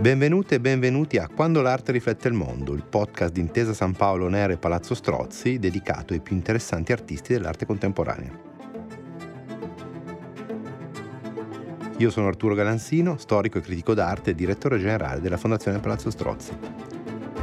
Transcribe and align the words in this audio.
Benvenute 0.00 0.54
e 0.54 0.60
benvenuti 0.60 1.18
a 1.18 1.28
Quando 1.28 1.60
l'arte 1.60 1.92
riflette 1.92 2.28
il 2.28 2.34
mondo, 2.34 2.72
il 2.72 2.84
podcast 2.84 3.32
di 3.32 3.40
Intesa 3.40 3.74
San 3.74 3.92
Paolo 3.92 4.28
Nere 4.28 4.54
e 4.54 4.56
Palazzo 4.56 4.94
Strozzi 4.94 5.58
dedicato 5.58 6.12
ai 6.12 6.20
più 6.20 6.34
interessanti 6.34 6.92
artisti 6.92 7.34
dell'arte 7.34 7.66
contemporanea. 7.66 8.48
Io 11.98 12.08
sono 12.08 12.28
Arturo 12.28 12.54
Galansino, 12.54 13.18
storico 13.18 13.58
e 13.58 13.60
critico 13.60 13.92
d'arte 13.92 14.30
e 14.30 14.34
direttore 14.34 14.78
generale 14.78 15.20
della 15.20 15.36
Fondazione 15.36 15.80
Palazzo 15.80 16.10
Strozzi. 16.10 16.52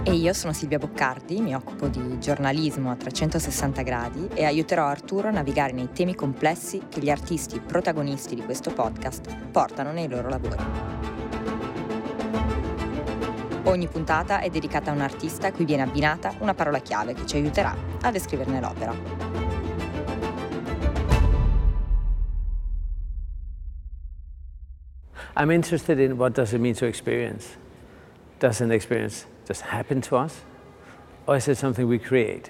E 0.07 0.13
io 0.13 0.31
sono 0.31 0.53
Silvia 0.53 0.77
Boccardi, 0.77 1.41
mi 1.41 1.53
occupo 1.53 1.89
di 1.89 2.17
giornalismo 2.17 2.91
a 2.91 2.95
360 2.95 3.81
gradi 3.81 4.29
e 4.33 4.45
aiuterò 4.45 4.85
Arturo 4.85 5.27
a 5.27 5.31
navigare 5.31 5.73
nei 5.73 5.89
temi 5.91 6.15
complessi 6.15 6.83
che 6.87 7.01
gli 7.01 7.09
artisti 7.09 7.59
protagonisti 7.59 8.33
di 8.33 8.41
questo 8.41 8.71
podcast 8.71 9.49
portano 9.51 9.91
nei 9.91 10.07
loro 10.07 10.29
lavori. 10.29 10.63
Ogni 13.63 13.87
puntata 13.89 14.39
è 14.39 14.49
dedicata 14.49 14.91
a 14.91 14.93
un 14.93 15.01
artista 15.01 15.47
a 15.47 15.51
cui 15.51 15.65
viene 15.65 15.83
abbinata 15.83 16.33
una 16.39 16.53
parola 16.53 16.79
chiave 16.79 17.11
che 17.11 17.25
ci 17.25 17.35
aiuterà 17.35 17.75
a 18.03 18.09
descriverne 18.09 18.61
l'opera. 18.61 18.95
I'm 25.35 25.51
interested 25.51 25.99
in 25.99 26.13
what 26.13 26.31
does 26.31 26.53
it 26.53 26.61
mean 26.61 26.75
to 26.75 26.85
experience. 26.85 27.57
Does 28.39 28.61
an 28.61 28.71
experience 28.71 29.35
just 29.47 29.61
happen 29.61 30.01
to 30.01 30.17
us? 30.17 30.41
Or 31.25 31.37
is 31.37 31.47
it 31.47 31.57
something 31.57 31.87
we 31.87 31.99
create? 31.99 32.49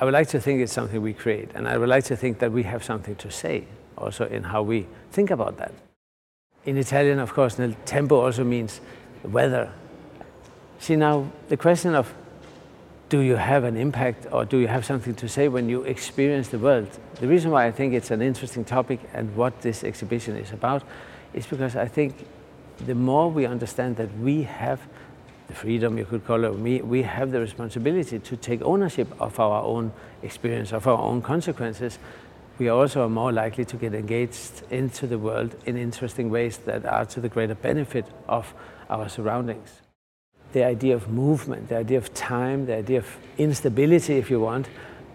I 0.00 0.04
would 0.04 0.14
like 0.14 0.28
to 0.28 0.40
think 0.40 0.60
it's 0.60 0.72
something 0.72 1.00
we 1.00 1.12
create, 1.12 1.50
and 1.54 1.68
I 1.68 1.76
would 1.78 1.88
like 1.88 2.04
to 2.04 2.16
think 2.16 2.38
that 2.38 2.52
we 2.52 2.64
have 2.64 2.82
something 2.82 3.16
to 3.16 3.30
say 3.30 3.64
also 3.96 4.26
in 4.26 4.42
how 4.44 4.62
we 4.62 4.86
think 5.10 5.30
about 5.30 5.58
that. 5.58 5.72
In 6.64 6.76
Italian, 6.76 7.18
of 7.18 7.32
course, 7.32 7.58
nel 7.58 7.74
tempo 7.84 8.20
also 8.20 8.44
means 8.44 8.80
weather, 9.22 9.72
See, 10.82 10.96
now 10.96 11.30
the 11.48 11.56
question 11.56 11.94
of 11.94 12.12
do 13.08 13.20
you 13.20 13.36
have 13.36 13.62
an 13.62 13.76
impact 13.76 14.26
or 14.32 14.44
do 14.44 14.58
you 14.58 14.66
have 14.66 14.84
something 14.84 15.14
to 15.14 15.28
say 15.28 15.46
when 15.46 15.68
you 15.68 15.84
experience 15.84 16.48
the 16.48 16.58
world? 16.58 16.88
The 17.20 17.28
reason 17.28 17.52
why 17.52 17.66
I 17.66 17.70
think 17.70 17.94
it's 17.94 18.10
an 18.10 18.20
interesting 18.20 18.64
topic 18.64 18.98
and 19.14 19.36
what 19.36 19.62
this 19.62 19.84
exhibition 19.84 20.36
is 20.36 20.50
about 20.50 20.82
is 21.34 21.46
because 21.46 21.76
I 21.76 21.86
think 21.86 22.26
the 22.84 22.96
more 22.96 23.30
we 23.30 23.46
understand 23.46 23.94
that 23.98 24.12
we 24.18 24.42
have 24.42 24.80
the 25.52 25.58
freedom, 25.58 25.98
you 25.98 26.04
could 26.04 26.24
call 26.26 26.44
it, 26.44 26.58
we, 26.58 26.80
we 26.80 27.02
have 27.02 27.30
the 27.30 27.40
responsibility 27.40 28.18
to 28.18 28.36
take 28.36 28.62
ownership 28.62 29.08
of 29.20 29.38
our 29.38 29.62
own 29.62 29.92
experience, 30.22 30.72
of 30.72 30.86
our 30.86 30.98
own 30.98 31.20
consequences, 31.20 31.98
we 32.58 32.68
also 32.68 33.04
are 33.04 33.08
more 33.08 33.32
likely 33.32 33.64
to 33.64 33.76
get 33.76 33.94
engaged 33.94 34.62
into 34.70 35.06
the 35.06 35.18
world 35.18 35.54
in 35.66 35.76
interesting 35.76 36.30
ways 36.30 36.58
that 36.58 36.84
are 36.84 37.04
to 37.06 37.20
the 37.20 37.28
greater 37.28 37.54
benefit 37.54 38.06
of 38.28 38.54
our 38.88 39.08
surroundings. 39.08 39.80
The 40.52 40.64
idea 40.64 40.94
of 40.94 41.08
movement, 41.08 41.68
the 41.68 41.78
idea 41.78 41.98
of 41.98 42.12
time, 42.14 42.66
the 42.66 42.76
idea 42.76 42.98
of 42.98 43.16
instability, 43.38 44.16
if 44.16 44.30
you 44.30 44.40
want, 44.40 44.68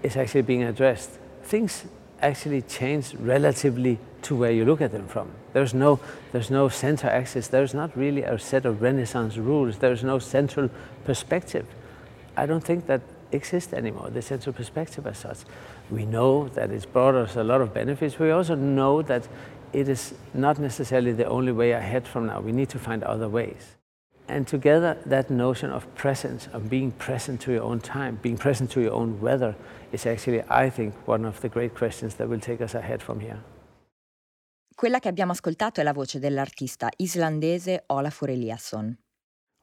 is 0.04 0.18
actually 0.18 0.42
being 0.42 0.64
addressed. 0.64 1.12
Things 1.44 1.86
actually 2.22 2.62
change 2.64 3.14
relatively 3.16 4.00
to 4.24 4.36
where 4.36 4.52
you 4.52 4.66
look 4.66 4.82
at 4.82 4.92
them 4.92 5.08
from. 5.08 5.32
There's 5.54 5.74
no, 5.74 6.00
there's 6.32 6.50
no 6.50 6.70
center 6.70 7.08
axis. 7.08 7.48
There's 7.48 7.74
not 7.74 7.96
really 7.96 8.24
a 8.24 8.38
set 8.40 8.66
of 8.66 8.82
Renaissance 8.82 9.38
rules. 9.38 9.78
There's 9.78 10.04
no 10.04 10.20
central 10.20 10.70
perspective. 11.06 11.66
I 12.36 12.46
don't 12.46 12.64
think 12.64 12.88
that 12.88 13.02
exists 13.32 13.74
anymore, 13.74 14.10
the 14.10 14.22
central 14.22 14.54
perspective 14.54 15.06
as 15.08 15.20
such. 15.20 15.40
We 15.90 16.06
know 16.06 16.50
that 16.50 16.72
it's 16.72 16.86
brought 16.86 17.16
us 17.16 17.36
a 17.36 17.44
lot 17.44 17.62
of 17.62 17.74
benefits. 17.74 18.20
We 18.20 18.32
also 18.32 18.56
know 18.56 19.02
that 19.04 19.28
it 19.74 19.90
is 19.90 20.14
not 20.34 20.60
necessarily 20.60 21.12
the 21.14 21.26
only 21.26 21.52
way 21.52 21.72
ahead 21.72 22.08
from 22.08 22.28
now. 22.28 22.40
We 22.40 22.52
need 22.52 22.70
to 22.70 22.80
find 22.80 23.04
other 23.04 23.30
ways. 23.30 23.77
And 24.30 24.46
together, 24.46 24.98
that 25.06 25.30
notion 25.30 25.72
of 25.72 25.86
presence, 25.96 26.50
of 26.52 26.70
being 26.70 26.92
present 26.92 27.42
to 27.46 27.52
your 27.52 27.64
own 27.64 27.80
time, 27.80 28.20
being 28.22 28.38
present 28.38 28.70
to 28.72 28.82
your 28.82 28.94
own 28.94 29.20
weather, 29.22 29.56
is 29.92 30.06
actually, 30.06 30.44
I 30.50 30.70
think, 30.70 30.94
one 31.08 31.26
of 31.26 31.40
the 31.40 31.50
great 31.50 31.74
questions 31.74 32.16
that 32.16 32.28
will 32.28 32.40
take 32.40 32.62
us 32.62 32.76
ahead 32.76 33.02
from 33.02 33.20
here. 33.20 33.42
Quella 34.76 35.00
che 35.00 35.08
abbiamo 35.08 35.32
ascoltato 35.32 35.80
è 35.80 35.84
la 35.84 35.94
voce 35.94 36.20
dell'artista 36.20 36.90
islandese 36.98 37.84
Olafur 37.88 38.30
Eliasson. 38.30 38.96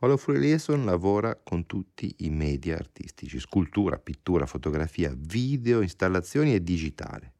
Olafur 0.00 0.36
Eliasson 0.36 0.84
lavora 0.84 1.38
con 1.42 1.66
tutti 1.66 2.12
i 2.20 2.30
media 2.30 2.74
artistici, 2.76 3.38
scultura, 3.38 3.98
pittura, 3.98 4.46
fotografia, 4.46 5.14
video, 5.14 5.82
installazioni 5.82 6.54
e 6.54 6.62
digitale. 6.62 7.32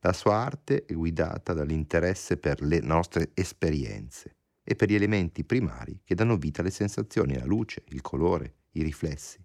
La 0.00 0.12
sua 0.12 0.36
arte 0.36 0.84
è 0.84 0.92
guidata 0.92 1.54
dall'interesse 1.54 2.36
per 2.36 2.62
le 2.62 2.78
nostre 2.80 3.30
esperienze 3.34 4.37
e 4.70 4.76
per 4.76 4.90
gli 4.90 4.94
elementi 4.94 5.44
primari 5.44 6.02
che 6.04 6.14
danno 6.14 6.36
vita 6.36 6.60
alle 6.60 6.70
sensazioni, 6.70 7.38
la 7.38 7.46
luce, 7.46 7.84
il 7.88 8.02
colore, 8.02 8.56
i 8.72 8.82
riflessi. 8.82 9.42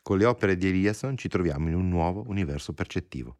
Con 0.00 0.18
le 0.18 0.24
opere 0.24 0.56
di 0.56 0.68
Eliasson 0.68 1.16
ci 1.16 1.26
troviamo 1.26 1.66
in 1.66 1.74
un 1.74 1.88
nuovo 1.88 2.22
universo 2.28 2.72
percettivo. 2.72 3.38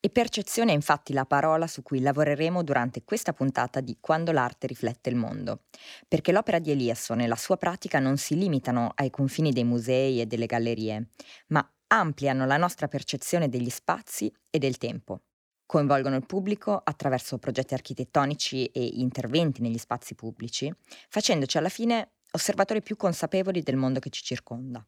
E 0.00 0.10
percezione 0.10 0.72
è 0.72 0.74
infatti 0.74 1.12
la 1.12 1.26
parola 1.26 1.68
su 1.68 1.84
cui 1.84 2.00
lavoreremo 2.00 2.64
durante 2.64 3.04
questa 3.04 3.32
puntata 3.32 3.80
di 3.80 3.98
Quando 4.00 4.32
l'arte 4.32 4.66
riflette 4.66 5.10
il 5.10 5.16
mondo, 5.16 5.62
perché 6.08 6.32
l'opera 6.32 6.58
di 6.58 6.72
Eliasson 6.72 7.20
e 7.20 7.28
la 7.28 7.36
sua 7.36 7.56
pratica 7.56 8.00
non 8.00 8.16
si 8.16 8.36
limitano 8.36 8.90
ai 8.96 9.10
confini 9.10 9.52
dei 9.52 9.64
musei 9.64 10.20
e 10.20 10.26
delle 10.26 10.46
gallerie, 10.46 11.10
ma 11.48 11.72
ampliano 11.86 12.46
la 12.46 12.56
nostra 12.56 12.88
percezione 12.88 13.48
degli 13.48 13.70
spazi 13.70 14.28
e 14.50 14.58
del 14.58 14.76
tempo 14.76 15.20
coinvolgono 15.66 16.16
il 16.16 16.26
pubblico 16.26 16.80
attraverso 16.82 17.38
progetti 17.38 17.74
architettonici 17.74 18.66
e 18.66 18.84
interventi 18.84 19.62
negli 19.62 19.78
spazi 19.78 20.14
pubblici, 20.14 20.72
facendoci 21.08 21.58
alla 21.58 21.68
fine 21.68 22.12
osservatori 22.32 22.82
più 22.82 22.96
consapevoli 22.96 23.62
del 23.62 23.76
mondo 23.76 24.00
che 24.00 24.10
ci 24.10 24.22
circonda. 24.22 24.86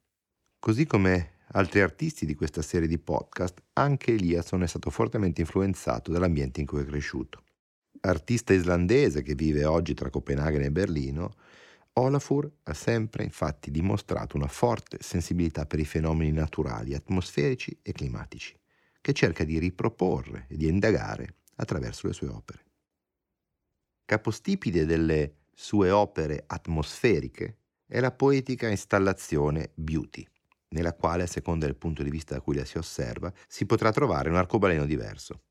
Così 0.59 0.87
come 0.87 1.35
altri 1.53 1.81
artisti 1.81 2.27
di 2.27 2.35
questa 2.35 2.63
serie 2.63 2.89
di 2.89 2.99
podcast, 2.99 3.63
anche 3.75 4.13
Eliasson 4.13 4.63
è 4.63 4.67
stato 4.67 4.91
fortemente 4.91 5.41
influenzato 5.41 6.11
dall'ambiente 6.11 6.61
in 6.61 6.67
cui 6.67 6.83
è 6.83 6.85
cresciuto. 6.85 7.45
Artista 8.01 8.53
islandese 8.53 9.23
che 9.23 9.35
vive 9.35 9.65
oggi 9.65 9.95
tra 9.95 10.11
Copenaghen 10.11 10.63
e 10.63 10.71
Berlino, 10.71 11.35
Olafur 11.95 12.51
ha 12.65 12.75
sempre 12.75 13.25
infatti 13.25 13.71
dimostrato 13.71 14.37
una 14.37 14.49
forte 14.49 14.99
sensibilità 15.01 15.65
per 15.65 15.79
i 15.79 15.85
fenomeni 15.87 16.31
naturali, 16.31 16.95
atmosferici 16.95 17.79
e 17.81 17.93
climatici 17.93 18.55
che 19.07 19.13
cerca 19.13 19.45
di 19.45 19.61
riproporre 19.61 20.47
e 20.49 20.57
di 20.57 20.67
indagare 20.67 21.37
attraverso 21.59 22.09
le 22.09 22.13
sue 22.13 22.27
opere. 22.27 22.65
Capostipite 24.05 24.85
delle 24.85 25.43
sue 25.55 25.93
opere 25.93 26.43
atmosferiche 26.45 27.59
è 27.87 28.01
la 28.01 28.11
poetica 28.11 28.69
installazione 28.69 29.71
Beauty, 29.75 30.27
nella 30.71 30.93
quale, 30.93 31.23
a 31.23 31.29
seconda 31.29 31.67
del 31.67 31.77
punto 31.77 32.03
di 32.03 32.11
vista 32.11 32.35
da 32.35 32.41
cui 32.41 32.57
la 32.57 32.65
si 32.65 32.79
osserva, 32.79 33.33
si 33.47 33.65
potrà 33.65 33.93
trovare 33.93 34.29
un 34.29 34.35
arcobaleno 34.35 34.85
diverso. 34.85 35.45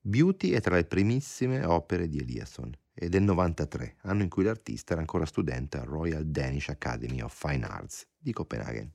Beauty 0.00 0.52
è 0.52 0.62
tra 0.62 0.76
le 0.76 0.86
primissime 0.86 1.66
opere 1.66 2.08
di 2.08 2.20
Eliasson 2.20 2.74
è 2.94 3.10
del 3.10 3.22
93, 3.22 3.96
anno 4.04 4.22
in 4.22 4.30
cui 4.30 4.44
l'artista 4.44 4.92
era 4.92 5.02
ancora 5.02 5.26
studente 5.26 5.76
al 5.76 5.84
Royal 5.84 6.24
Danish 6.24 6.70
Academy 6.70 7.20
of 7.20 7.36
Fine 7.38 7.66
Arts 7.66 8.08
di 8.16 8.32
Copenaghen. 8.32 8.90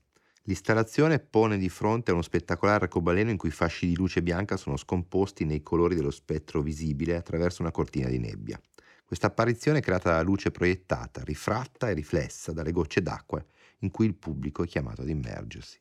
L'installazione 0.46 1.20
pone 1.20 1.56
di 1.56 1.70
fronte 1.70 2.10
a 2.10 2.14
uno 2.14 2.22
spettacolare 2.22 2.84
arcobaleno 2.84 3.30
in 3.30 3.38
cui 3.38 3.50
fasci 3.50 3.86
di 3.86 3.96
luce 3.96 4.22
bianca 4.22 4.58
sono 4.58 4.76
scomposti 4.76 5.46
nei 5.46 5.62
colori 5.62 5.94
dello 5.94 6.10
spettro 6.10 6.60
visibile 6.60 7.16
attraverso 7.16 7.62
una 7.62 7.70
cortina 7.70 8.08
di 8.08 8.18
nebbia. 8.18 8.60
Questa 9.04 9.28
apparizione 9.28 9.78
è 9.78 9.82
creata 9.82 10.10
dalla 10.10 10.22
luce 10.22 10.50
proiettata, 10.50 11.22
rifratta 11.22 11.88
e 11.88 11.94
riflessa 11.94 12.52
dalle 12.52 12.72
gocce 12.72 13.00
d'acqua 13.00 13.42
in 13.78 13.90
cui 13.90 14.04
il 14.04 14.14
pubblico 14.14 14.62
è 14.62 14.66
chiamato 14.66 15.00
ad 15.00 15.08
immergersi. 15.08 15.80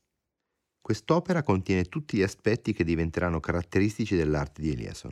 Quest'opera 0.79 1.43
contiene 1.43 1.83
tutti 1.85 2.17
gli 2.17 2.23
aspetti 2.23 2.71
che 2.71 2.85
diventeranno 2.85 3.41
caratteristici 3.41 4.15
dell'arte 4.15 4.61
di 4.61 4.71
Eliasson 4.71 5.11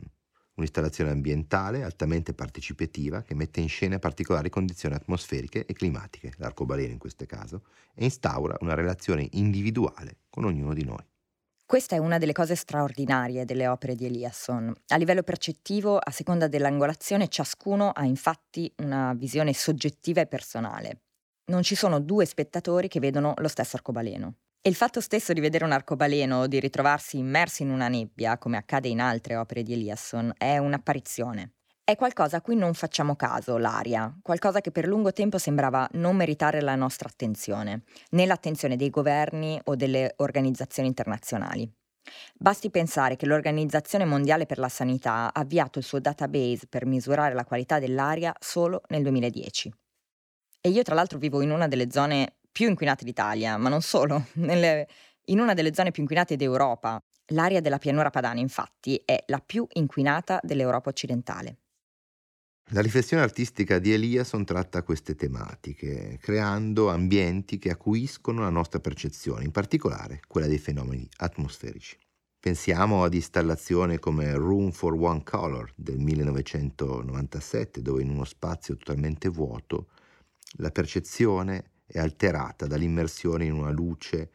un'installazione 0.54 1.10
ambientale 1.10 1.82
altamente 1.82 2.34
partecipativa 2.34 3.22
che 3.22 3.34
mette 3.34 3.60
in 3.60 3.68
scena 3.68 3.98
particolari 3.98 4.50
condizioni 4.50 4.94
atmosferiche 4.94 5.64
e 5.64 5.72
climatiche, 5.72 6.32
l'arcobaleno 6.36 6.92
in 6.92 6.98
questo 6.98 7.24
caso, 7.26 7.62
e 7.94 8.04
instaura 8.04 8.56
una 8.60 8.74
relazione 8.74 9.28
individuale 9.32 10.18
con 10.28 10.44
ognuno 10.44 10.74
di 10.74 10.84
noi. 10.84 11.04
Questa 11.64 11.96
è 11.96 11.98
una 11.98 12.18
delle 12.18 12.34
cose 12.34 12.54
straordinarie 12.54 13.46
delle 13.46 13.66
opere 13.66 13.94
di 13.94 14.04
Eliasson. 14.04 14.74
A 14.88 14.96
livello 14.96 15.22
percettivo, 15.22 15.96
a 15.96 16.10
seconda 16.10 16.46
dell'angolazione, 16.46 17.28
ciascuno 17.28 17.88
ha 17.90 18.04
infatti 18.04 18.70
una 18.82 19.14
visione 19.14 19.54
soggettiva 19.54 20.20
e 20.20 20.26
personale. 20.26 21.00
Non 21.46 21.62
ci 21.62 21.74
sono 21.74 21.98
due 21.98 22.26
spettatori 22.26 22.88
che 22.88 23.00
vedono 23.00 23.32
lo 23.38 23.48
stesso 23.48 23.76
arcobaleno. 23.76 24.34
E 24.64 24.68
il 24.68 24.76
fatto 24.76 25.00
stesso 25.00 25.32
di 25.32 25.40
vedere 25.40 25.64
un 25.64 25.72
arcobaleno 25.72 26.42
o 26.42 26.46
di 26.46 26.60
ritrovarsi 26.60 27.18
immersi 27.18 27.62
in 27.62 27.70
una 27.70 27.88
nebbia, 27.88 28.38
come 28.38 28.56
accade 28.56 28.86
in 28.86 29.00
altre 29.00 29.34
opere 29.34 29.64
di 29.64 29.72
Eliasson, 29.72 30.32
è 30.38 30.56
un'apparizione. 30.58 31.54
È 31.82 31.96
qualcosa 31.96 32.36
a 32.36 32.40
cui 32.40 32.54
non 32.54 32.72
facciamo 32.72 33.16
caso, 33.16 33.58
l'aria, 33.58 34.16
qualcosa 34.22 34.60
che 34.60 34.70
per 34.70 34.86
lungo 34.86 35.12
tempo 35.12 35.36
sembrava 35.36 35.88
non 35.94 36.14
meritare 36.14 36.60
la 36.60 36.76
nostra 36.76 37.08
attenzione, 37.08 37.82
né 38.10 38.24
l'attenzione 38.24 38.76
dei 38.76 38.88
governi 38.88 39.60
o 39.64 39.74
delle 39.74 40.12
organizzazioni 40.18 40.86
internazionali. 40.86 41.68
Basti 42.32 42.70
pensare 42.70 43.16
che 43.16 43.26
l'Organizzazione 43.26 44.04
Mondiale 44.04 44.46
per 44.46 44.58
la 44.58 44.68
Sanità 44.68 45.12
ha 45.12 45.40
avviato 45.40 45.80
il 45.80 45.84
suo 45.84 45.98
database 45.98 46.68
per 46.68 46.86
misurare 46.86 47.34
la 47.34 47.44
qualità 47.44 47.80
dell'aria 47.80 48.32
solo 48.38 48.82
nel 48.90 49.02
2010. 49.02 49.74
E 50.60 50.68
io 50.68 50.84
tra 50.84 50.94
l'altro 50.94 51.18
vivo 51.18 51.40
in 51.40 51.50
una 51.50 51.66
delle 51.66 51.90
zone 51.90 52.36
più 52.52 52.68
inquinate 52.68 53.04
d'Italia, 53.04 53.56
ma 53.56 53.68
non 53.68 53.80
solo, 53.80 54.26
nelle, 54.34 54.86
in 55.26 55.40
una 55.40 55.54
delle 55.54 55.74
zone 55.74 55.90
più 55.90 56.02
inquinate 56.02 56.36
d'Europa. 56.36 57.00
L'aria 57.26 57.60
della 57.60 57.78
pianura 57.78 58.10
padana, 58.10 58.40
infatti, 58.40 59.00
è 59.04 59.24
la 59.26 59.42
più 59.44 59.66
inquinata 59.72 60.38
dell'Europa 60.42 60.90
occidentale. 60.90 61.56
La 62.72 62.80
riflessione 62.80 63.22
artistica 63.22 63.78
di 63.78 63.92
Eliasson 63.92 64.44
tratta 64.44 64.82
queste 64.82 65.14
tematiche, 65.14 66.18
creando 66.20 66.90
ambienti 66.90 67.58
che 67.58 67.70
acuiscono 67.70 68.40
la 68.40 68.50
nostra 68.50 68.80
percezione, 68.80 69.44
in 69.44 69.50
particolare 69.50 70.20
quella 70.26 70.46
dei 70.46 70.58
fenomeni 70.58 71.06
atmosferici. 71.18 71.98
Pensiamo 72.40 73.04
ad 73.04 73.14
installazioni 73.14 73.98
come 73.98 74.34
Room 74.34 74.70
for 74.70 74.94
One 74.94 75.22
Color 75.22 75.72
del 75.76 75.98
1997, 75.98 77.82
dove 77.82 78.02
in 78.02 78.10
uno 78.10 78.24
spazio 78.24 78.76
totalmente 78.76 79.28
vuoto 79.28 79.90
la 80.56 80.70
percezione 80.70 81.71
è 81.92 81.98
alterata 81.98 82.66
dall'immersione 82.66 83.44
in 83.44 83.52
una 83.52 83.70
luce 83.70 84.30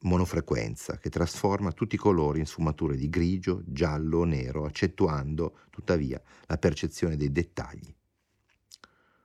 monofrequenza 0.00 0.98
che 0.98 1.10
trasforma 1.10 1.70
tutti 1.70 1.94
i 1.94 1.98
colori 1.98 2.40
in 2.40 2.46
sfumature 2.46 2.96
di 2.96 3.08
grigio, 3.08 3.62
giallo 3.64 4.18
o 4.18 4.24
nero, 4.24 4.64
accentuando 4.64 5.60
tuttavia 5.70 6.20
la 6.46 6.58
percezione 6.58 7.16
dei 7.16 7.30
dettagli. 7.30 7.94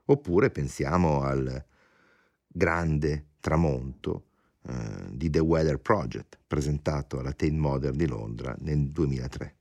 Oppure 0.05 0.51
pensiamo 0.51 1.21
al 1.21 1.65
grande 2.47 3.29
tramonto 3.39 4.27
eh, 4.67 5.07
di 5.09 5.31
The 5.31 5.39
Weather 5.39 5.79
Project, 5.79 6.37
presentato 6.45 7.17
alla 7.17 7.33
Tate 7.33 7.51
Modern 7.53 7.97
di 7.97 8.05
Londra 8.05 8.55
nel 8.59 8.91
2003. 8.91 9.57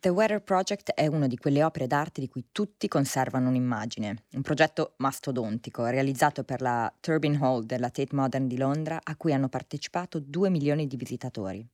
The 0.00 0.10
Weather 0.10 0.40
Project 0.40 0.92
è 0.92 1.08
una 1.08 1.26
di 1.26 1.36
quelle 1.36 1.64
opere 1.64 1.88
d'arte 1.88 2.20
di 2.20 2.28
cui 2.28 2.50
tutti 2.52 2.86
conservano 2.86 3.48
un'immagine, 3.48 4.26
un 4.34 4.42
progetto 4.42 4.94
mastodontico 4.98 5.84
realizzato 5.86 6.44
per 6.44 6.60
la 6.60 6.92
Turbine 7.00 7.36
Hall 7.40 7.64
della 7.64 7.90
Tate 7.90 8.14
Modern 8.14 8.46
di 8.46 8.56
Londra 8.56 9.00
a 9.02 9.16
cui 9.16 9.32
hanno 9.32 9.48
partecipato 9.48 10.20
2 10.20 10.50
milioni 10.50 10.86
di 10.86 10.94
visitatori. 10.94 11.68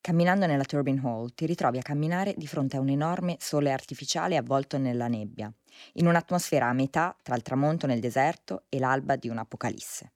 Camminando 0.00 0.46
nella 0.46 0.64
Turbine 0.64 1.00
Hall 1.04 1.34
ti 1.36 1.46
ritrovi 1.46 1.78
a 1.78 1.82
camminare 1.82 2.34
di 2.36 2.48
fronte 2.48 2.78
a 2.78 2.80
un 2.80 2.88
enorme 2.88 3.36
sole 3.38 3.70
artificiale 3.70 4.36
avvolto 4.36 4.76
nella 4.76 5.06
nebbia, 5.06 5.48
in 5.92 6.08
un'atmosfera 6.08 6.66
a 6.66 6.72
metà 6.72 7.16
tra 7.22 7.36
il 7.36 7.42
tramonto 7.42 7.86
nel 7.86 8.00
deserto 8.00 8.64
e 8.70 8.80
l'alba 8.80 9.14
di 9.14 9.28
un'apocalisse. 9.28 10.12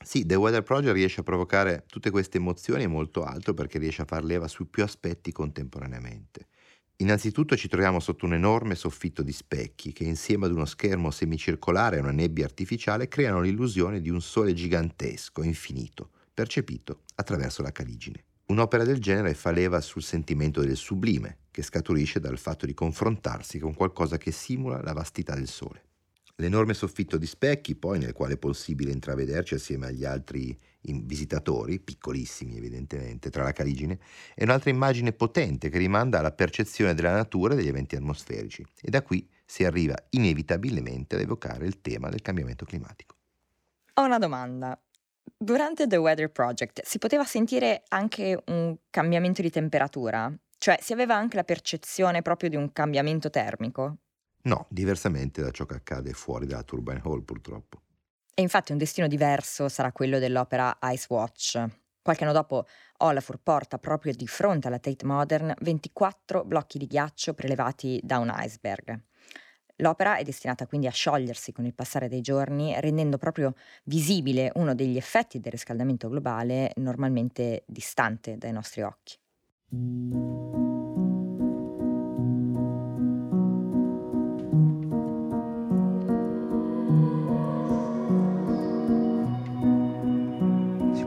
Sì, 0.00 0.26
The 0.26 0.36
Weather 0.36 0.62
Project 0.62 0.94
riesce 0.94 1.20
a 1.20 1.24
provocare 1.24 1.84
tutte 1.88 2.10
queste 2.10 2.38
emozioni 2.38 2.84
e 2.84 2.88
molto 2.88 3.24
altro 3.24 3.52
perché 3.52 3.78
riesce 3.78 4.02
a 4.02 4.04
far 4.04 4.22
leva 4.22 4.46
su 4.46 4.70
più 4.70 4.84
aspetti 4.84 5.32
contemporaneamente. 5.32 6.46
Innanzitutto 6.96 7.56
ci 7.56 7.68
troviamo 7.68 7.98
sotto 7.98 8.26
un 8.26 8.34
enorme 8.34 8.74
soffitto 8.74 9.22
di 9.22 9.32
specchi 9.32 9.92
che 9.92 10.04
insieme 10.04 10.46
ad 10.46 10.52
uno 10.52 10.64
schermo 10.64 11.10
semicircolare 11.10 11.96
e 11.96 12.00
una 12.00 12.12
nebbia 12.12 12.44
artificiale 12.44 13.08
creano 13.08 13.40
l'illusione 13.40 14.00
di 14.00 14.08
un 14.08 14.20
sole 14.20 14.54
gigantesco, 14.54 15.42
infinito, 15.42 16.10
percepito 16.32 17.02
attraverso 17.16 17.62
la 17.62 17.72
caligine. 17.72 18.24
Un'opera 18.46 18.84
del 18.84 19.00
genere 19.00 19.34
fa 19.34 19.50
leva 19.50 19.80
sul 19.80 20.02
sentimento 20.02 20.60
del 20.60 20.76
sublime, 20.76 21.38
che 21.50 21.62
scaturisce 21.62 22.20
dal 22.20 22.38
fatto 22.38 22.66
di 22.66 22.74
confrontarsi 22.74 23.58
con 23.58 23.74
qualcosa 23.74 24.18
che 24.18 24.30
simula 24.30 24.80
la 24.82 24.92
vastità 24.92 25.34
del 25.34 25.48
sole. 25.48 25.84
L'enorme 26.36 26.74
soffitto 26.74 27.18
di 27.18 27.26
specchi, 27.26 27.76
poi, 27.76 27.98
nel 27.98 28.12
quale 28.12 28.34
è 28.34 28.38
possibile 28.38 28.90
intravederci 28.90 29.54
assieme 29.54 29.86
agli 29.86 30.04
altri 30.04 30.58
visitatori, 30.80 31.78
piccolissimi 31.78 32.56
evidentemente, 32.56 33.30
tra 33.30 33.44
la 33.44 33.52
caligine, 33.52 33.98
è 34.34 34.42
un'altra 34.42 34.70
immagine 34.70 35.12
potente 35.12 35.68
che 35.68 35.78
rimanda 35.78 36.18
alla 36.18 36.32
percezione 36.32 36.94
della 36.94 37.12
natura 37.12 37.52
e 37.52 37.56
degli 37.56 37.68
eventi 37.68 37.96
atmosferici. 37.96 38.64
E 38.80 38.90
da 38.90 39.02
qui 39.02 39.28
si 39.44 39.64
arriva 39.64 39.94
inevitabilmente 40.10 41.14
ad 41.14 41.20
evocare 41.20 41.66
il 41.66 41.80
tema 41.80 42.08
del 42.08 42.22
cambiamento 42.22 42.64
climatico. 42.64 43.16
Ho 43.94 44.04
una 44.04 44.18
domanda. 44.18 44.80
Durante 45.36 45.86
The 45.86 45.96
Weather 45.96 46.30
Project 46.32 46.82
si 46.84 46.98
poteva 46.98 47.24
sentire 47.24 47.84
anche 47.88 48.42
un 48.46 48.76
cambiamento 48.90 49.42
di 49.42 49.50
temperatura? 49.50 50.34
Cioè 50.56 50.78
si 50.80 50.92
aveva 50.92 51.14
anche 51.14 51.36
la 51.36 51.44
percezione 51.44 52.22
proprio 52.22 52.48
di 52.48 52.56
un 52.56 52.72
cambiamento 52.72 53.28
termico? 53.30 53.98
No, 54.42 54.66
diversamente 54.68 55.42
da 55.42 55.50
ciò 55.50 55.66
che 55.66 55.74
accade 55.74 56.12
fuori 56.12 56.46
dalla 56.46 56.62
Turbine 56.62 57.00
Hall 57.04 57.22
purtroppo. 57.22 57.80
E 58.34 58.42
infatti 58.42 58.72
un 58.72 58.78
destino 58.78 59.06
diverso 59.06 59.68
sarà 59.68 59.92
quello 59.92 60.18
dell'opera 60.18 60.76
Ice 60.92 61.06
Watch. 61.08 61.64
Qualche 62.02 62.24
anno 62.24 62.32
dopo 62.32 62.66
Olafur 62.98 63.38
porta 63.40 63.78
proprio 63.78 64.12
di 64.14 64.26
fronte 64.26 64.66
alla 64.66 64.78
Tate 64.78 65.04
Modern 65.04 65.54
24 65.60 66.44
blocchi 66.44 66.78
di 66.78 66.86
ghiaccio 66.86 67.34
prelevati 67.34 68.00
da 68.02 68.18
un 68.18 68.32
iceberg. 68.34 69.00
L'opera 69.76 70.16
è 70.16 70.24
destinata 70.24 70.66
quindi 70.66 70.86
a 70.86 70.90
sciogliersi 70.90 71.52
con 71.52 71.64
il 71.64 71.74
passare 71.74 72.08
dei 72.08 72.20
giorni, 72.20 72.74
rendendo 72.80 73.18
proprio 73.18 73.54
visibile 73.84 74.50
uno 74.54 74.74
degli 74.74 74.96
effetti 74.96 75.40
del 75.40 75.52
riscaldamento 75.52 76.08
globale 76.08 76.72
normalmente 76.76 77.64
distante 77.66 78.36
dai 78.36 78.52
nostri 78.52 78.82
occhi. 78.82 79.16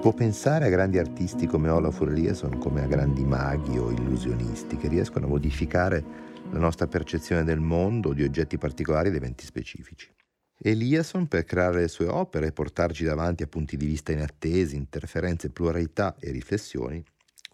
Può 0.06 0.14
pensare 0.14 0.66
a 0.66 0.70
grandi 0.70 1.00
artisti 1.00 1.48
come 1.48 1.68
Olafur 1.68 2.10
Eliasson 2.10 2.60
come 2.60 2.84
a 2.84 2.86
grandi 2.86 3.26
maghi 3.26 3.80
o 3.80 3.90
illusionisti 3.90 4.78
che 4.78 4.88
riescono 4.88 5.26
a 5.26 5.30
modificare 5.30 6.04
la 6.52 6.60
nostra 6.60 6.86
percezione 6.86 7.44
del 7.44 7.60
mondo, 7.60 8.14
di 8.14 8.22
oggetti 8.22 8.60
particolari 8.60 9.08
ed 9.08 9.16
eventi 9.16 9.46
specifici. 9.46 10.14
Eliasson, 10.60 11.28
per 11.28 11.44
creare 11.46 11.80
le 11.80 11.88
sue 11.88 12.06
opere 12.06 12.46
e 12.46 12.52
portarci 12.52 13.04
davanti 13.04 13.42
a 13.42 13.48
punti 13.48 13.78
di 13.78 13.88
vista 13.88 14.12
inattesi, 14.12 14.76
interferenze, 14.76 15.50
pluralità 15.50 16.16
e 16.20 16.30
riflessioni, 16.30 17.04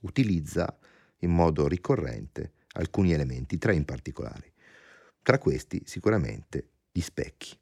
utilizza 0.02 0.78
in 1.20 1.32
modo 1.32 1.70
ricorrente 1.70 2.52
alcuni 2.74 3.14
elementi, 3.14 3.58
tre 3.60 3.76
in 3.76 3.86
particolare. 3.86 4.52
Tra 5.24 5.38
questi 5.38 5.84
sicuramente 5.86 6.68
gli 6.92 7.00
specchi. 7.00 7.58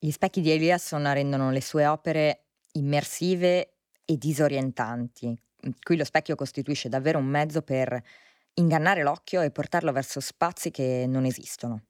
Gli 0.00 0.10
specchi 0.10 0.40
di 0.40 0.50
Eliasson 0.50 1.12
rendono 1.12 1.52
le 1.52 1.60
sue 1.60 1.86
opere 1.86 2.46
immersive 2.72 3.75
e 4.06 4.16
disorientanti. 4.16 5.26
Mhmm, 5.28 5.72
qui 5.82 5.96
lo 5.98 6.04
specchio 6.04 6.34
costituisce 6.36 6.88
davvero 6.88 7.18
un 7.18 7.26
mezzo 7.26 7.60
per 7.62 8.02
ingannare 8.54 9.02
l'occhio 9.02 9.42
e 9.42 9.50
portarlo 9.50 9.92
verso 9.92 10.20
spazi 10.20 10.70
che 10.70 11.04
non 11.06 11.26
esistono. 11.26 11.82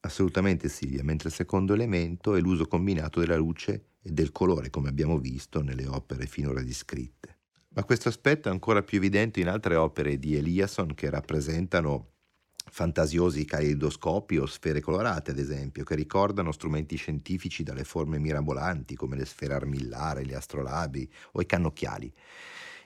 Assolutamente 0.00 0.68
Silvia, 0.68 1.02
mentre 1.02 1.28
il 1.28 1.34
secondo 1.34 1.72
elemento 1.72 2.34
è 2.36 2.40
l'uso 2.40 2.66
combinato 2.66 3.20
della 3.20 3.36
luce 3.36 3.94
e 4.02 4.10
del 4.12 4.32
colore, 4.32 4.68
come 4.68 4.88
abbiamo 4.90 5.18
visto 5.18 5.62
nelle 5.62 5.86
opere 5.86 6.26
finora 6.26 6.62
descritte. 6.62 7.38
Ma 7.70 7.84
questo 7.84 8.08
aspetto 8.10 8.48
è 8.48 8.52
ancora 8.52 8.82
più 8.82 8.98
evidente 8.98 9.40
in 9.40 9.48
altre 9.48 9.76
opere 9.76 10.18
di 10.18 10.36
Eliasson 10.36 10.94
che 10.94 11.08
rappresentano 11.10 12.13
fantasiosi 12.74 13.44
caleidoscopi 13.44 14.36
o 14.36 14.46
sfere 14.46 14.80
colorate, 14.80 15.30
ad 15.30 15.38
esempio, 15.38 15.84
che 15.84 15.94
ricordano 15.94 16.50
strumenti 16.50 16.96
scientifici 16.96 17.62
dalle 17.62 17.84
forme 17.84 18.18
mirabolanti 18.18 18.96
come 18.96 19.14
le 19.14 19.24
sfere 19.26 19.54
armillare, 19.54 20.26
gli 20.26 20.34
astrolabi 20.34 21.08
o 21.34 21.40
i 21.40 21.46
cannocchiali 21.46 22.12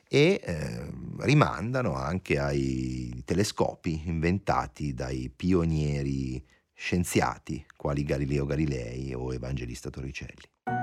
e 0.07 0.41
eh, 0.45 0.91
rimandano 1.21 1.95
anche 1.95 2.39
ai 2.39 3.23
telescopi 3.25 4.03
inventati 4.05 4.93
dai 4.93 5.33
pionieri 5.35 6.45
scienziati 6.75 7.65
quali 7.75 8.05
Galileo 8.05 8.45
Galilei 8.45 9.15
o 9.15 9.33
Evangelista 9.33 9.89
Torricelli. 9.89 10.78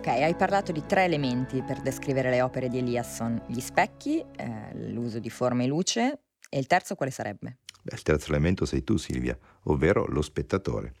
Ok, 0.00 0.06
hai 0.06 0.34
parlato 0.34 0.72
di 0.72 0.82
tre 0.86 1.04
elementi 1.04 1.62
per 1.62 1.82
descrivere 1.82 2.30
le 2.30 2.40
opere 2.40 2.70
di 2.70 2.78
Eliasson, 2.78 3.42
gli 3.48 3.60
specchi, 3.60 4.24
eh, 4.34 4.88
l'uso 4.88 5.18
di 5.18 5.28
forma 5.28 5.62
e 5.62 5.66
luce 5.66 6.20
e 6.48 6.58
il 6.58 6.66
terzo 6.66 6.94
quale 6.94 7.10
sarebbe? 7.10 7.58
Beh, 7.82 7.96
il 7.96 8.00
terzo 8.00 8.30
elemento 8.30 8.64
sei 8.64 8.82
tu 8.82 8.96
Silvia, 8.96 9.38
ovvero 9.64 10.06
lo 10.06 10.22
spettatore. 10.22 10.94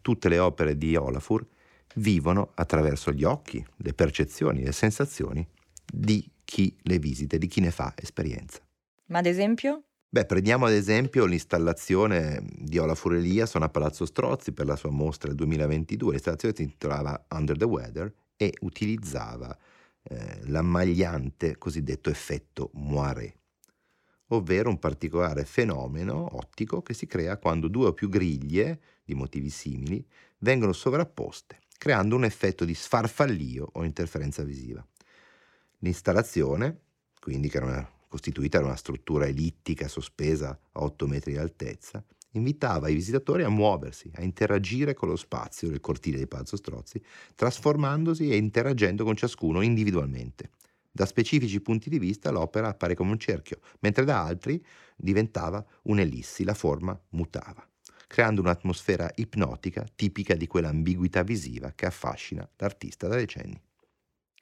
Tutte 0.00 0.28
le 0.28 0.38
opere 0.38 0.78
di 0.78 0.94
Olafur 0.94 1.44
vivono 1.96 2.52
attraverso 2.54 3.10
gli 3.10 3.24
occhi, 3.24 3.66
le 3.78 3.92
percezioni 3.92 4.62
le 4.62 4.70
sensazioni 4.70 5.44
di 5.84 6.24
chi 6.44 6.76
le 6.82 7.00
visita, 7.00 7.36
di 7.36 7.48
chi 7.48 7.60
ne 7.60 7.72
fa 7.72 7.92
esperienza. 7.96 8.60
Ma 9.06 9.18
ad 9.18 9.26
esempio? 9.26 9.82
Beh, 10.08 10.26
prendiamo 10.26 10.66
ad 10.66 10.74
esempio 10.74 11.24
l'installazione 11.24 12.40
di 12.56 12.78
Olafur 12.78 13.16
Eliasson 13.16 13.64
a 13.64 13.68
Palazzo 13.68 14.06
Strozzi 14.06 14.52
per 14.52 14.66
la 14.66 14.76
sua 14.76 14.90
mostra 14.90 15.32
2022. 15.32 16.12
L'installazione 16.12 16.54
si 16.54 16.62
intitolava 16.62 17.26
Under 17.30 17.56
the 17.56 17.64
Weather 17.64 18.14
e 18.36 18.54
utilizzava 18.60 19.56
eh, 20.02 20.40
l'ammagliante 20.46 21.56
cosiddetto 21.56 22.10
effetto 22.10 22.70
moiré. 22.74 23.34
ovvero 24.28 24.68
un 24.68 24.78
particolare 24.78 25.44
fenomeno 25.44 26.36
ottico 26.36 26.82
che 26.82 26.94
si 26.94 27.06
crea 27.06 27.36
quando 27.38 27.68
due 27.68 27.88
o 27.88 27.92
più 27.92 28.08
griglie 28.08 28.80
di 29.04 29.14
motivi 29.14 29.50
simili 29.50 30.04
vengono 30.38 30.72
sovrapposte, 30.72 31.60
creando 31.78 32.16
un 32.16 32.24
effetto 32.24 32.64
di 32.64 32.74
sfarfallio 32.74 33.68
o 33.72 33.84
interferenza 33.84 34.42
visiva. 34.42 34.84
L'installazione, 35.78 36.80
quindi 37.20 37.48
che 37.48 37.58
era 37.58 37.66
una, 37.66 37.90
costituita 38.08 38.58
da 38.58 38.66
una 38.66 38.76
struttura 38.76 39.26
ellittica 39.26 39.88
sospesa 39.88 40.58
a 40.72 40.82
8 40.82 41.06
metri 41.06 41.32
di 41.32 41.38
altezza, 41.38 42.04
invitava 42.34 42.88
i 42.88 42.94
visitatori 42.94 43.42
a 43.42 43.48
muoversi, 43.48 44.10
a 44.14 44.22
interagire 44.22 44.94
con 44.94 45.08
lo 45.08 45.16
spazio 45.16 45.68
del 45.68 45.80
cortile 45.80 46.18
di 46.18 46.26
Palazzo 46.26 46.56
Strozzi, 46.56 47.02
trasformandosi 47.34 48.30
e 48.30 48.36
interagendo 48.36 49.04
con 49.04 49.16
ciascuno 49.16 49.60
individualmente. 49.60 50.50
Da 50.90 51.06
specifici 51.06 51.60
punti 51.60 51.90
di 51.90 51.98
vista 51.98 52.30
l'opera 52.30 52.68
appare 52.68 52.94
come 52.94 53.10
un 53.10 53.18
cerchio, 53.18 53.58
mentre 53.80 54.04
da 54.04 54.22
altri 54.22 54.64
diventava 54.96 55.64
un'ellissi, 55.82 56.44
la 56.44 56.54
forma 56.54 56.96
mutava, 57.10 57.68
creando 58.06 58.40
un'atmosfera 58.40 59.10
ipnotica 59.16 59.84
tipica 59.94 60.34
di 60.34 60.46
quell'ambiguità 60.46 61.24
visiva 61.24 61.72
che 61.74 61.86
affascina 61.86 62.48
l'artista 62.56 63.08
da 63.08 63.16
decenni. 63.16 63.60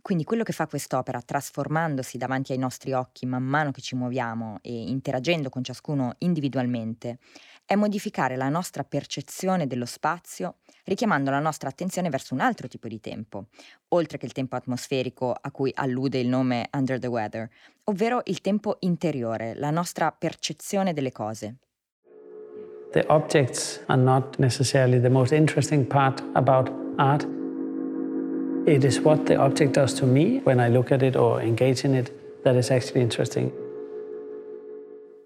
Quindi 0.03 0.25
quello 0.25 0.43
che 0.43 0.53
fa 0.53 0.67
quest'opera, 0.67 1.23
trasformandosi 1.23 2.19
davanti 2.19 2.51
ai 2.51 2.59
nostri 2.59 2.93
occhi 2.93 3.25
man 3.25 3.45
mano 3.45 3.71
che 3.71 3.81
ci 3.81 3.95
muoviamo 3.95 4.59
e 4.61 4.73
interagendo 4.73 5.49
con 5.49 5.63
ciascuno 5.63 6.17
individualmente, 6.19 7.21
è 7.73 7.75
modificare 7.75 8.37
la 8.37 8.51
nostra 8.51 8.85
percezione 8.85 9.67
dello 9.67 9.87
spazio, 9.87 10.57
richiamando 10.85 11.31
la 11.31 11.39
nostra 11.39 11.71
attenzione 11.71 12.11
verso 12.11 12.35
un 12.35 12.41
altro 12.41 12.69
tipo 12.69 12.87
di 12.87 13.01
tempo, 13.01 13.47
oltre 13.89 14.19
che 14.19 14.27
il 14.27 14.33
tempo 14.33 14.57
atmosferico 14.57 15.33
a 15.33 15.51
cui 15.51 15.73
allude 15.75 16.19
il 16.19 16.29
nome 16.29 16.69
Under 16.75 16.99
the 16.99 17.07
Weather, 17.07 17.49
ovvero 17.85 18.21
il 18.25 18.43
tempo 18.43 18.77
interiore, 18.81 19.55
la 19.55 19.71
nostra 19.71 20.13
percezione 20.13 20.93
delle 20.93 21.13
cose. 21.13 21.57
The 22.91 23.07
objects 23.09 23.83
are 23.87 23.99
not 23.99 24.37
necessarily 24.37 25.01
the 25.01 25.09
most 25.09 25.33
interesting 25.33 25.87
part 25.87 26.23
about 26.35 26.71
art. 26.99 27.27
It 28.67 28.85
is 28.85 28.99
what 28.99 29.25
the 29.25 29.37
object 29.37 29.73
does 29.73 29.95
to 29.95 30.05
me 30.05 30.43
when 30.45 30.61
I 30.61 30.69
look 30.69 30.93
at 30.93 31.01
it 31.01 31.17
or 31.17 31.41
engage 31.41 31.87
in 31.87 31.95
it 31.95 32.13
that 32.43 32.55
is 32.55 32.69
actually 32.69 33.01
interesting. 33.01 33.51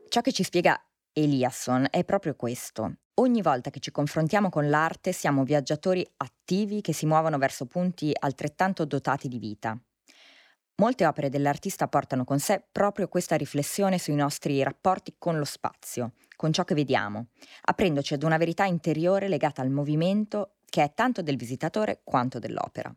Ciò 0.09 0.21
che 0.21 0.31
ci 0.31 0.45
spiega 0.45 0.81
Eliasson 1.19 1.87
è 1.89 2.05
proprio 2.05 2.35
questo. 2.35 2.97
Ogni 3.15 3.41
volta 3.41 3.71
che 3.71 3.81
ci 3.81 3.91
confrontiamo 3.91 4.51
con 4.51 4.69
l'arte 4.69 5.13
siamo 5.13 5.45
viaggiatori 5.45 6.07
attivi 6.19 6.83
che 6.83 6.93
si 6.93 7.07
muovono 7.07 7.39
verso 7.39 7.65
punti 7.65 8.13
altrettanto 8.15 8.85
dotati 8.85 9.27
di 9.27 9.39
vita. 9.39 9.81
Molte 10.75 11.07
opere 11.07 11.31
dell'artista 11.31 11.89
portano 11.89 12.25
con 12.25 12.39
sé 12.39 12.63
proprio 12.71 13.09
questa 13.09 13.35
riflessione 13.35 13.97
sui 13.97 14.15
nostri 14.15 14.63
rapporti 14.63 15.15
con 15.17 15.39
lo 15.39 15.47
spazio, 15.47 16.13
con 16.37 16.53
ciò 16.53 16.65
che 16.65 16.75
vediamo, 16.75 17.29
aprendoci 17.63 18.13
ad 18.13 18.23
una 18.23 18.37
verità 18.37 18.67
interiore 18.67 19.27
legata 19.29 19.63
al 19.63 19.71
movimento 19.71 20.57
che 20.69 20.83
è 20.83 20.93
tanto 20.93 21.23
del 21.23 21.37
visitatore 21.37 22.03
quanto 22.05 22.39
dell'opera. 22.39 22.95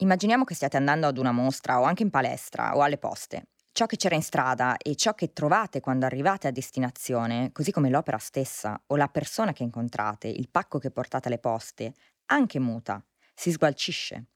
Immaginiamo 0.00 0.44
che 0.44 0.54
stiate 0.54 0.76
andando 0.76 1.06
ad 1.06 1.16
una 1.16 1.32
mostra 1.32 1.80
o 1.80 1.84
anche 1.84 2.02
in 2.02 2.10
palestra 2.10 2.76
o 2.76 2.82
alle 2.82 2.98
poste. 2.98 3.46
Ciò 3.78 3.86
che 3.86 3.94
c'era 3.94 4.16
in 4.16 4.24
strada 4.24 4.76
e 4.76 4.96
ciò 4.96 5.14
che 5.14 5.32
trovate 5.32 5.78
quando 5.78 6.04
arrivate 6.04 6.48
a 6.48 6.50
destinazione, 6.50 7.52
così 7.52 7.70
come 7.70 7.90
l'opera 7.90 8.18
stessa 8.18 8.82
o 8.88 8.96
la 8.96 9.06
persona 9.06 9.52
che 9.52 9.62
incontrate, 9.62 10.26
il 10.26 10.48
pacco 10.50 10.80
che 10.80 10.90
portate 10.90 11.28
alle 11.28 11.38
poste, 11.38 11.94
anche 12.26 12.58
muta, 12.58 13.00
si 13.36 13.52
sgualcisce. 13.52 14.30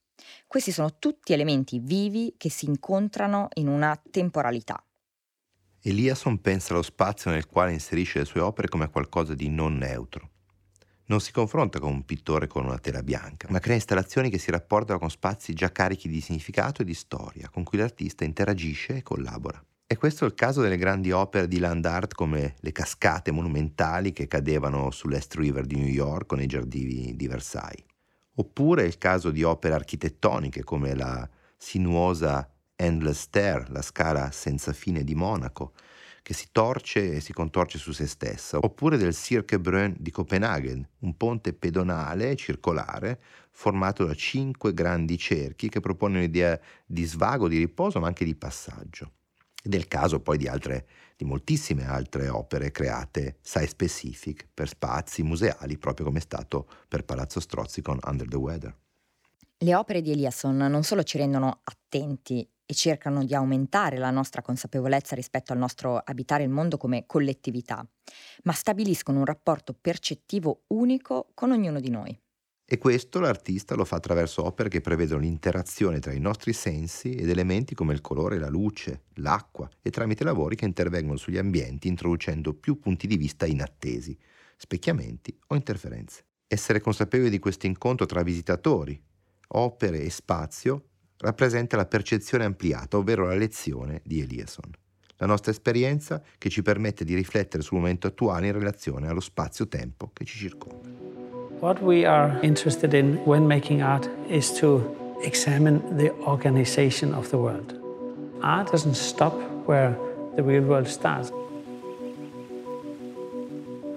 Questi 0.46 0.70
sono 0.70 0.96
tutti 0.96 1.32
elementi 1.32 1.80
vivi 1.80 2.36
che 2.38 2.50
si 2.50 2.66
incontrano 2.66 3.48
in 3.54 3.66
una 3.66 4.00
temporalità. 4.12 4.80
Eliasson 5.80 6.40
pensa 6.40 6.72
allo 6.72 6.82
spazio 6.82 7.32
nel 7.32 7.48
quale 7.48 7.72
inserisce 7.72 8.20
le 8.20 8.24
sue 8.26 8.40
opere 8.40 8.68
come 8.68 8.84
a 8.84 8.90
qualcosa 8.90 9.34
di 9.34 9.48
non 9.48 9.76
neutro 9.76 10.31
non 11.12 11.20
si 11.20 11.30
confronta 11.30 11.78
con 11.78 11.92
un 11.92 12.06
pittore 12.06 12.46
con 12.46 12.64
una 12.64 12.78
tela 12.78 13.02
bianca, 13.02 13.46
ma 13.50 13.58
crea 13.58 13.74
installazioni 13.74 14.30
che 14.30 14.38
si 14.38 14.50
rapportano 14.50 14.98
con 14.98 15.10
spazi 15.10 15.52
già 15.52 15.70
carichi 15.70 16.08
di 16.08 16.22
significato 16.22 16.80
e 16.80 16.86
di 16.86 16.94
storia, 16.94 17.50
con 17.50 17.64
cui 17.64 17.76
l'artista 17.76 18.24
interagisce 18.24 18.96
e 18.96 19.02
collabora. 19.02 19.62
E 19.86 19.98
questo 19.98 20.24
è 20.24 20.26
il 20.26 20.32
caso 20.32 20.62
delle 20.62 20.78
grandi 20.78 21.10
opere 21.10 21.48
di 21.48 21.58
land 21.58 21.84
art 21.84 22.14
come 22.14 22.54
le 22.58 22.72
cascate 22.72 23.30
monumentali 23.30 24.14
che 24.14 24.26
cadevano 24.26 24.90
sull'Est 24.90 25.34
River 25.34 25.66
di 25.66 25.76
New 25.76 25.86
York 25.86 26.32
o 26.32 26.36
nei 26.36 26.46
giardini 26.46 27.14
di 27.14 27.26
Versailles. 27.28 27.84
Oppure 28.36 28.84
il 28.84 28.96
caso 28.96 29.30
di 29.30 29.42
opere 29.42 29.74
architettoniche 29.74 30.64
come 30.64 30.94
la 30.94 31.28
sinuosa 31.58 32.50
Endless 32.74 33.20
Stair, 33.20 33.70
la 33.70 33.82
scala 33.82 34.30
senza 34.30 34.72
fine 34.72 35.04
di 35.04 35.14
Monaco, 35.14 35.74
che 36.22 36.34
si 36.34 36.48
torce 36.52 37.16
e 37.16 37.20
si 37.20 37.32
contorce 37.32 37.78
su 37.78 37.92
se 37.92 38.06
stessa, 38.06 38.58
oppure 38.58 38.96
del 38.96 39.14
Cirkebrunn 39.14 39.94
di 39.98 40.10
Copenaghen, 40.10 40.88
un 41.00 41.16
ponte 41.16 41.52
pedonale 41.52 42.36
circolare 42.36 43.20
formato 43.50 44.04
da 44.06 44.14
cinque 44.14 44.72
grandi 44.72 45.18
cerchi 45.18 45.68
che 45.68 45.80
propone 45.80 46.18
un'idea 46.18 46.58
di 46.86 47.04
svago, 47.04 47.48
di 47.48 47.58
riposo, 47.58 47.98
ma 47.98 48.06
anche 48.06 48.24
di 48.24 48.34
passaggio. 48.36 49.12
Ed 49.64 49.74
è 49.74 49.76
il 49.76 49.88
caso 49.88 50.20
poi 50.20 50.38
di, 50.38 50.48
altre, 50.48 50.86
di 51.16 51.24
moltissime 51.24 51.86
altre 51.86 52.28
opere 52.28 52.70
create 52.70 53.38
site 53.40 53.66
specific 53.66 54.48
per 54.52 54.68
spazi 54.68 55.22
museali, 55.22 55.76
proprio 55.78 56.06
come 56.06 56.18
è 56.18 56.22
stato 56.22 56.68
per 56.88 57.04
Palazzo 57.04 57.40
Strozzi 57.40 57.82
con 57.82 57.98
Under 58.04 58.28
the 58.28 58.36
Weather. 58.36 58.76
Le 59.58 59.74
opere 59.76 60.02
di 60.02 60.10
Eliasson 60.10 60.56
non 60.56 60.82
solo 60.82 61.04
ci 61.04 61.18
rendono 61.18 61.60
attenti 61.62 62.48
e 62.64 62.74
cercano 62.74 63.24
di 63.24 63.34
aumentare 63.34 63.98
la 63.98 64.10
nostra 64.10 64.42
consapevolezza 64.42 65.14
rispetto 65.14 65.52
al 65.52 65.58
nostro 65.58 65.96
abitare 65.98 66.44
il 66.44 66.50
mondo 66.50 66.76
come 66.76 67.04
collettività, 67.06 67.86
ma 68.44 68.52
stabiliscono 68.52 69.18
un 69.18 69.24
rapporto 69.24 69.74
percettivo 69.78 70.64
unico 70.68 71.30
con 71.34 71.50
ognuno 71.50 71.80
di 71.80 71.90
noi. 71.90 72.18
E 72.64 72.78
questo 72.78 73.20
l'artista 73.20 73.74
lo 73.74 73.84
fa 73.84 73.96
attraverso 73.96 74.44
opere 74.44 74.70
che 74.70 74.80
prevedono 74.80 75.20
l'interazione 75.20 75.98
tra 75.98 76.12
i 76.12 76.20
nostri 76.20 76.54
sensi 76.54 77.12
ed 77.12 77.28
elementi 77.28 77.74
come 77.74 77.92
il 77.92 78.00
colore, 78.00 78.38
la 78.38 78.48
luce, 78.48 79.02
l'acqua 79.16 79.68
e 79.82 79.90
tramite 79.90 80.24
lavori 80.24 80.56
che 80.56 80.64
intervengono 80.64 81.18
sugli 81.18 81.36
ambienti 81.36 81.88
introducendo 81.88 82.54
più 82.54 82.78
punti 82.78 83.06
di 83.06 83.18
vista 83.18 83.44
inattesi, 83.44 84.16
specchiamenti 84.56 85.38
o 85.48 85.54
interferenze. 85.54 86.24
Essere 86.46 86.80
consapevoli 86.80 87.28
di 87.28 87.38
questo 87.38 87.66
incontro 87.66 88.06
tra 88.06 88.22
visitatori, 88.22 88.98
opere 89.48 90.00
e 90.00 90.08
spazio 90.08 90.91
rappresenta 91.22 91.76
la 91.76 91.86
percezione 91.86 92.44
ampliata, 92.44 92.96
ovvero 92.96 93.26
la 93.26 93.34
lezione 93.34 94.00
di 94.04 94.20
Eliasson. 94.20 94.70
La 95.16 95.26
nostra 95.26 95.52
esperienza 95.52 96.20
che 96.36 96.48
ci 96.48 96.62
permette 96.62 97.04
di 97.04 97.14
riflettere 97.14 97.62
sul 97.62 97.78
momento 97.78 98.08
attuale 98.08 98.48
in 98.48 98.52
relazione 98.52 99.08
allo 99.08 99.20
spazio-tempo 99.20 100.10
che 100.12 100.24
ci 100.24 100.36
circonda. 100.36 100.88
What 101.60 101.80
we 101.80 102.04
are 102.04 102.38
interested 102.42 102.92
in 102.92 103.20
when 103.24 103.46
making 103.46 103.82
art 103.82 104.10
is 104.26 104.52
to 104.58 105.16
examine 105.22 105.80
the 105.96 106.12
organization 106.24 107.14
of 107.14 107.28
the 107.28 107.36
world. 107.36 107.78
Art 108.40 108.72
doesn't 108.72 108.96
stop 108.96 109.32
where 109.66 109.96
the 110.34 110.42
real 110.42 110.64
world 110.64 110.88
starts. 110.88 111.30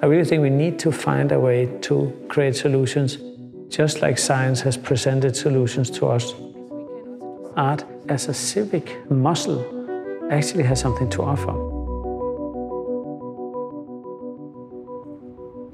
I 0.04 0.06
really 0.06 0.26
think 0.26 0.44
we 0.44 0.52
need 0.52 0.78
to 0.84 0.92
find 0.92 1.32
a 1.32 1.40
way 1.40 1.68
to 1.82 2.14
create 2.28 2.56
solutions, 2.56 3.18
just 3.70 4.04
like 4.04 4.20
science 4.20 4.62
has 4.62 4.78
presented 4.78 5.36
solutions 5.36 5.90
to 5.98 6.06
us 6.06 6.36
art 7.56 7.86
as 8.08 8.28
a 8.28 8.34
civic 8.34 9.06
muscle 9.10 9.64
actually 10.30 10.66
has 10.66 10.80
something 10.80 11.10
to 11.10 11.24
offer. 11.24 11.54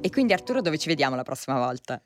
E 0.02 0.10
quindi 0.10 0.34
Arturo 0.34 0.62
dove 0.62 0.78
ci 0.78 0.88
vediamo 0.88 1.16
la 1.16 1.24
prossima 1.24 1.58
volta? 1.58 2.02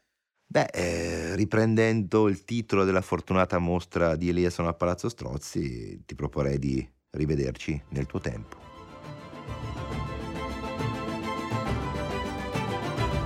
Beh, 0.48 0.67
eh, 0.74 1.36
riprendendo 1.36 2.27
il 2.27 2.44
titolo 2.44 2.84
della 2.84 3.01
fortunata 3.01 3.58
mostra 3.58 4.15
di 4.15 4.29
Eliasson 4.29 4.67
a 4.67 4.74
Palazzo 4.74 5.10
Strozzi, 5.10 6.03
ti 6.05 6.15
proporrei 6.15 6.60
di 6.60 6.88
rivederci 7.12 7.82
nel 7.89 8.05
tuo 8.05 8.20
tempo. 8.20 8.75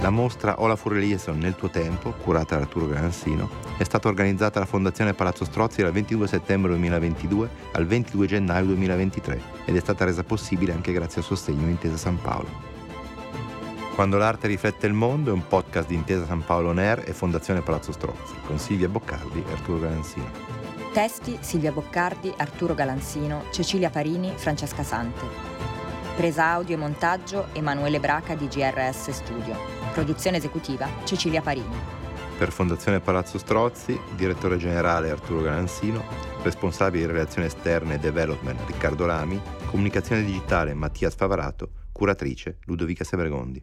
La 0.02 0.10
mostra 0.12 0.62
Olafur 0.62 0.96
Eliasson 0.96 1.38
nel 1.38 1.56
tuo 1.56 1.70
tempo, 1.70 2.12
curata 2.12 2.56
da 2.56 2.62
Arturo 2.62 2.88
Granzino, 2.88 3.50
è 3.78 3.84
stata 3.84 4.08
organizzata 4.08 4.54
dalla 4.54 4.66
Fondazione 4.66 5.14
Palazzo 5.14 5.44
Strozzi 5.44 5.82
dal 5.82 5.92
22 5.92 6.26
settembre 6.26 6.72
2022 6.72 7.50
al 7.74 7.86
22 7.86 8.26
gennaio 8.26 8.66
2023 8.68 9.42
ed 9.66 9.76
è 9.76 9.80
stata 9.82 10.06
resa 10.06 10.24
possibile 10.24 10.72
anche 10.72 10.94
grazie 10.94 11.20
al 11.20 11.28
sostegno 11.28 11.66
di 11.66 11.72
Intesa 11.72 11.98
San 11.98 12.18
Paolo. 12.22 12.48
Quando 13.94 14.18
l'arte 14.18 14.48
riflette 14.48 14.88
il 14.88 14.94
mondo 14.94 15.32
è 15.32 15.34
un 15.34 15.46
podcast 15.46 15.90
di 15.90 15.96
Intesa 15.96 16.26
San 16.26 16.46
Paolo 16.46 16.72
Ner 16.72 17.04
e 17.06 17.12
Fondazione 17.12 17.60
Palazzo 17.60 17.92
Strozzi 17.92 18.36
con 18.46 18.58
Silvia 18.58 18.88
Boccardi 18.88 19.44
e 19.46 19.52
Arturo 19.52 19.80
Granzino. 19.80 20.32
Testi 20.94 21.38
Silvia 21.42 21.74
Boccardi, 21.74 22.34
Arturo 22.38 22.74
Galanzino, 22.74 23.44
Cecilia 23.52 23.90
Parini, 23.90 24.32
Francesca 24.34 24.84
Sante. 24.84 25.26
Presa 26.16 26.48
audio 26.48 26.76
e 26.76 26.80
montaggio 26.80 27.48
Emanuele 27.52 28.00
Braca 28.00 28.34
di 28.36 28.48
GRS 28.48 29.10
Studio. 29.12 29.79
Produzione 29.94 30.38
esecutiva 30.38 30.88
Cecilia 31.04 31.42
Parini. 31.42 31.76
Per 32.38 32.52
Fondazione 32.52 33.00
Palazzo 33.00 33.38
Strozzi, 33.38 34.00
direttore 34.16 34.58
generale 34.58 35.10
Arturo 35.10 35.42
Garanzino, 35.42 36.04
responsabile 36.42 37.06
di 37.06 37.12
relazioni 37.12 37.48
esterne 37.48 37.96
e 37.96 38.00
development 38.00 38.62
Riccardo 38.66 39.06
Lami, 39.06 39.42
Comunicazione 39.66 40.24
digitale 40.24 40.74
Mattia 40.74 41.10
Sfavarato, 41.10 41.72
curatrice 41.92 42.60
Ludovica 42.66 43.04
Sevregondi. 43.04 43.62